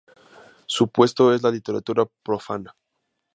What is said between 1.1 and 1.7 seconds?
es la